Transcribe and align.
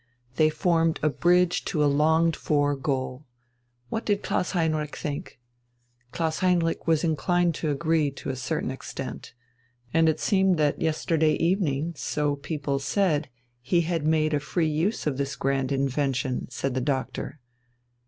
They 0.37 0.49
formed 0.49 0.99
a 1.03 1.09
bridge 1.09 1.63
to 1.65 1.83
a 1.85 1.85
longed 1.85 2.35
for 2.35 2.75
goal. 2.75 3.27
What 3.89 4.03
did 4.03 4.23
Klaus 4.23 4.53
Heinrich 4.53 4.95
think? 4.95 5.39
Klaus 6.11 6.39
Heinrich 6.39 6.87
was 6.87 7.03
inclined 7.03 7.53
to 7.61 7.69
agree 7.69 8.09
to 8.09 8.31
a 8.31 8.35
certain 8.35 8.71
extent. 8.71 9.35
And 9.93 10.09
it 10.09 10.19
seemed 10.19 10.57
that 10.57 10.81
yesterday 10.81 11.33
evening, 11.33 11.93
so 11.95 12.35
people 12.37 12.79
said, 12.79 13.29
he 13.61 13.81
had 13.81 14.07
made 14.07 14.33
a 14.33 14.39
free 14.39 14.67
use 14.69 15.05
of 15.05 15.17
this 15.17 15.35
grand 15.35 15.71
invention, 15.71 16.47
said 16.49 16.73
the 16.73 16.81
doctor. 16.81 17.39